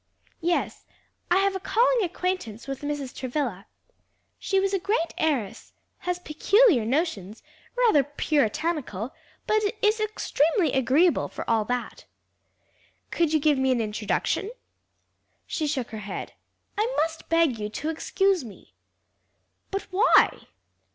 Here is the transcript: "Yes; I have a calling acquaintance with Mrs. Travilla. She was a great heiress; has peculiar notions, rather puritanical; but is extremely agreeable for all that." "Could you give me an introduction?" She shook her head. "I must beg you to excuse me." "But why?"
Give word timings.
"Yes; 0.41 0.87
I 1.29 1.37
have 1.37 1.55
a 1.55 1.59
calling 1.59 2.03
acquaintance 2.03 2.65
with 2.67 2.81
Mrs. 2.81 3.15
Travilla. 3.15 3.67
She 4.39 4.59
was 4.59 4.73
a 4.73 4.79
great 4.79 5.13
heiress; 5.15 5.73
has 5.99 6.17
peculiar 6.17 6.85
notions, 6.85 7.43
rather 7.77 8.03
puritanical; 8.03 9.13
but 9.45 9.61
is 9.83 9.99
extremely 9.99 10.73
agreeable 10.73 11.27
for 11.27 11.47
all 11.47 11.65
that." 11.65 12.05
"Could 13.11 13.31
you 13.31 13.39
give 13.39 13.59
me 13.59 13.69
an 13.71 13.79
introduction?" 13.79 14.49
She 15.45 15.67
shook 15.67 15.89
her 15.91 15.99
head. 15.99 16.33
"I 16.79 16.91
must 17.03 17.29
beg 17.29 17.59
you 17.59 17.69
to 17.69 17.89
excuse 17.89 18.43
me." 18.43 18.73
"But 19.69 19.83
why?" 19.91 20.47